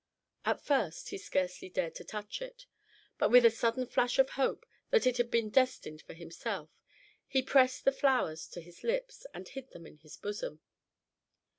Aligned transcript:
At 0.45 0.59
first 0.65 1.09
he 1.09 1.19
scarcely 1.19 1.69
dared 1.69 1.93
to 1.93 2.03
touch 2.03 2.41
it; 2.41 2.65
but 3.19 3.29
with 3.29 3.45
a 3.45 3.51
sudden 3.51 3.85
flash 3.85 4.17
of 4.17 4.31
hope 4.31 4.65
that 4.89 5.05
it 5.05 5.17
had 5.17 5.29
been 5.29 5.51
destined 5.51 6.01
for 6.01 6.15
himself, 6.15 6.71
he 7.27 7.43
pressed 7.43 7.85
the 7.85 7.91
flowers 7.91 8.47
to 8.47 8.61
his 8.61 8.83
lips, 8.83 9.27
and 9.31 9.47
hid 9.47 9.69
them 9.73 9.85
in 9.85 9.97
his 9.97 10.17
bosom. 10.17 10.59